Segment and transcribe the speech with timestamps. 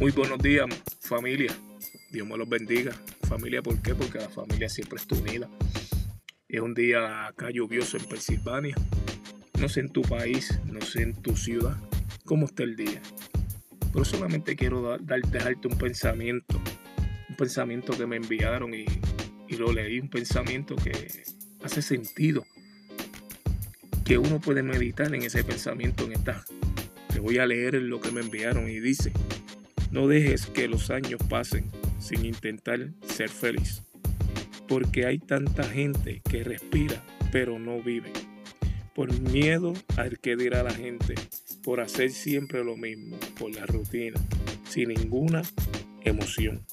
[0.00, 0.66] Muy buenos días,
[1.00, 1.54] familia.
[2.10, 2.90] Dios me los bendiga.
[3.28, 3.94] Familia, ¿por qué?
[3.94, 5.46] Porque la familia siempre está unida.
[6.48, 8.74] Es un día acá lluvioso en Pensilvania.
[9.60, 11.76] No sé en tu país, no sé en tu ciudad,
[12.24, 13.02] cómo está el día.
[13.92, 16.58] Pero solamente quiero dar, dejarte un pensamiento.
[17.28, 18.86] Un pensamiento que me enviaron y,
[19.48, 20.00] y lo leí.
[20.00, 20.92] Un pensamiento que
[21.62, 22.46] hace sentido.
[24.06, 26.42] Que uno puede meditar en ese pensamiento en esta.
[27.12, 29.12] Te voy a leer lo que me enviaron y dice.
[29.90, 33.82] No dejes que los años pasen sin intentar ser feliz,
[34.68, 38.12] porque hay tanta gente que respira pero no vive,
[38.94, 41.14] por miedo al que dirá la gente,
[41.62, 44.20] por hacer siempre lo mismo, por la rutina,
[44.68, 45.42] sin ninguna
[46.02, 46.64] emoción.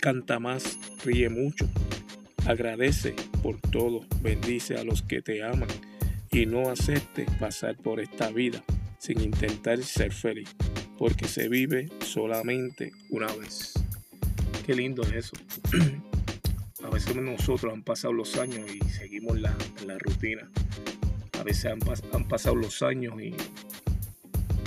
[0.00, 1.68] Canta más, ríe mucho,
[2.46, 5.68] agradece por todo, bendice a los que te aman
[6.30, 8.62] y no acepte pasar por esta vida
[8.98, 10.54] sin intentar ser feliz
[10.98, 13.74] porque se vive solamente una vez.
[14.66, 15.36] Qué lindo es eso.
[16.84, 20.50] A veces nosotros han pasado los años y seguimos la, la rutina.
[21.38, 21.80] A veces han,
[22.12, 23.34] han, pasado los años y,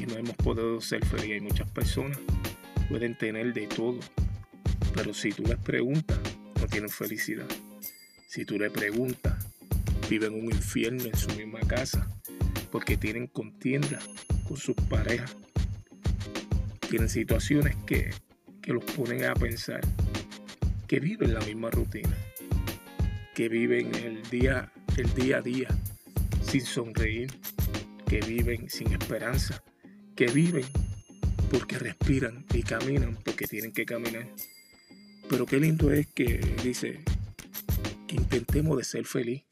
[0.00, 1.32] y no hemos podido ser felices.
[1.32, 2.18] Hay muchas personas
[2.88, 3.98] pueden tener de todo,
[4.94, 6.18] pero si tú les preguntas,
[6.60, 7.48] no tienen felicidad.
[8.28, 9.46] Si tú les preguntas,
[10.08, 12.08] viven un infierno en su misma casa
[12.70, 13.98] porque tienen contienda
[14.46, 15.36] con sus parejas
[16.94, 18.14] tienen situaciones que,
[18.66, 19.80] los ponen a pensar,
[20.86, 22.16] que viven la misma rutina,
[23.34, 25.66] que viven el día, el día a día
[26.40, 27.32] sin sonreír,
[28.06, 29.60] que viven sin esperanza,
[30.14, 30.64] que viven
[31.50, 34.28] porque respiran y caminan porque tienen que caminar.
[35.28, 37.02] Pero qué lindo es que dice
[38.06, 39.42] que intentemos de ser feliz,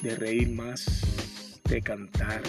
[0.00, 2.40] de reír más, de cantar,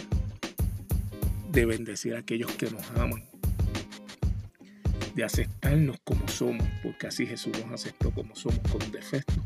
[1.52, 3.28] de bendecir a aquellos que nos aman,
[5.20, 9.44] de aceptarnos como somos, porque así Jesús nos aceptó como somos, con defectos.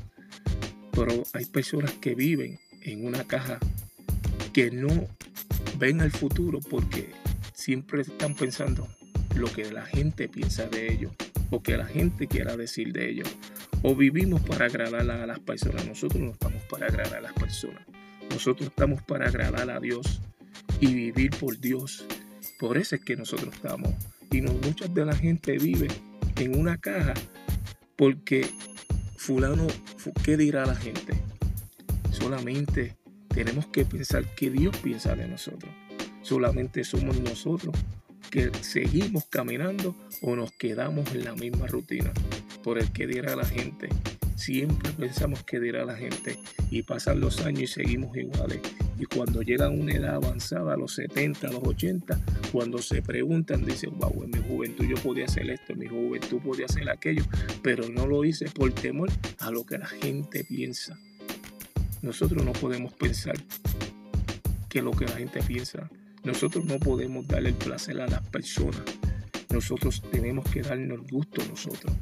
[0.91, 3.57] Pero hay personas que viven en una caja
[4.53, 5.07] que no
[5.79, 7.09] ven al futuro porque
[7.56, 8.88] siempre están pensando
[9.35, 11.12] lo que la gente piensa de ellos
[11.50, 13.35] o que la gente quiera decir de ellos.
[13.81, 15.88] O vivimos para agradar a las personas.
[15.88, 17.81] Nosotros no estamos para agradar a las personas.
[18.29, 20.22] Nosotros estamos para agradar a Dios
[20.79, 22.06] y vivir por Dios.
[22.59, 23.91] Por eso es que nosotros estamos
[24.33, 25.89] sino muchas de la gente vive
[26.38, 27.13] en una caja
[27.95, 28.49] porque
[29.16, 29.67] fulano,
[30.23, 31.13] ¿qué dirá la gente?
[32.09, 35.71] Solamente tenemos que pensar que Dios piensa de nosotros.
[36.23, 37.75] Solamente somos nosotros
[38.31, 42.11] que seguimos caminando o nos quedamos en la misma rutina
[42.63, 43.88] por el que dirá la gente.
[44.35, 46.39] Siempre pensamos que dirá la gente
[46.71, 48.61] y pasan los años y seguimos iguales.
[48.99, 52.19] Y cuando llegan a una edad avanzada, a los 70, a los 80,
[52.51, 56.39] cuando se preguntan, dicen, wow, en mi juventud yo podía hacer esto, en mi juventud
[56.39, 57.23] podía hacer aquello,
[57.61, 59.09] pero no lo hice por temor
[59.39, 60.97] a lo que la gente piensa.
[62.01, 63.35] Nosotros no podemos pensar
[64.69, 65.89] que lo que la gente piensa.
[66.23, 68.81] Nosotros no podemos darle el placer a las personas.
[69.51, 71.93] Nosotros tenemos que darnos gusto nosotros,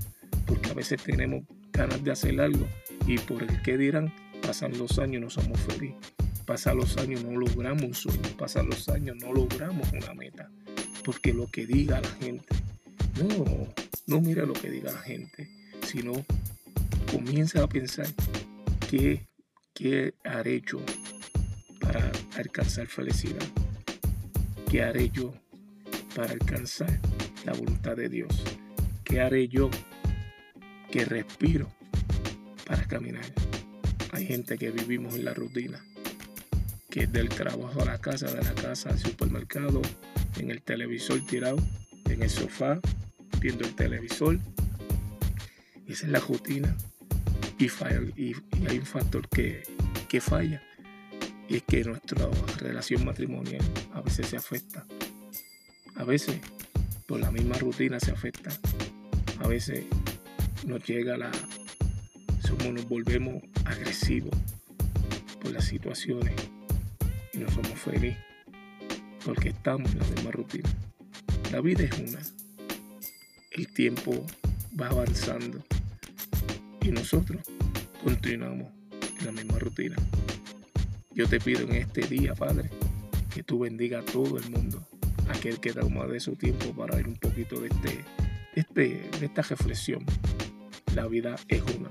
[0.46, 1.44] porque a veces tenemos
[1.74, 2.66] ganas de hacer algo
[3.06, 6.21] y por el que dirán, pasan los años no somos felices.
[6.46, 10.50] Pasan los años no logramos un sueño, pasan los años no logramos una meta.
[11.04, 12.56] Porque lo que diga la gente,
[13.18, 13.68] no,
[14.08, 15.50] no mira lo que diga la gente,
[15.86, 16.14] sino
[17.12, 18.08] comienza a pensar
[18.90, 19.28] qué,
[19.74, 20.80] qué haré yo
[21.80, 23.46] para alcanzar felicidad.
[24.70, 25.34] ¿Qué haré yo
[26.16, 27.00] para alcanzar
[27.46, 28.44] la voluntad de Dios?
[29.04, 29.70] ¿Qué haré yo
[30.90, 31.70] que respiro
[32.66, 33.26] para caminar?
[34.12, 35.84] Hay gente que vivimos en la rutina
[36.92, 39.82] que es del trabajo a la casa, de la casa al supermercado,
[40.38, 41.58] en el televisor tirado,
[42.06, 42.82] en el sofá,
[43.40, 44.38] viendo el televisor.
[45.88, 46.76] Esa es la rutina.
[47.58, 47.68] Y,
[48.22, 48.36] y,
[48.68, 49.64] hay un factor que,
[50.10, 50.62] que falla.
[51.48, 53.64] Y es que nuestra relación matrimonial
[53.94, 54.86] a veces se afecta.
[55.96, 56.42] A veces
[57.08, 58.52] por la misma rutina se afecta.
[59.40, 59.86] A veces
[60.68, 61.32] nos llega la...
[62.46, 64.36] Somos, nos volvemos agresivos
[65.42, 66.34] por las situaciones
[67.34, 68.18] y no somos felices
[69.26, 70.70] porque estamos en la misma rutina.
[71.52, 72.20] La vida es una.
[73.52, 74.26] El tiempo
[74.80, 75.64] va avanzando
[76.82, 77.42] y nosotros
[78.04, 78.72] continuamos
[79.20, 79.96] en la misma rutina.
[81.14, 82.70] Yo te pido en este día, Padre,
[83.34, 84.88] que tú bendiga a todo el mundo,
[85.30, 88.06] aquel que da más de su tiempo para ver un poquito de, este,
[88.56, 90.06] este, de esta reflexión.
[90.96, 91.90] La vida es una.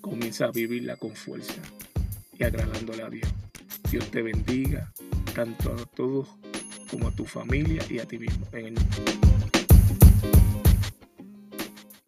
[0.00, 1.60] Comienza a vivirla con fuerza
[2.38, 3.30] y agradándole a Dios.
[3.90, 4.92] Dios te bendiga,
[5.34, 6.28] tanto a todos
[6.88, 8.46] como a tu familia y a ti mismo.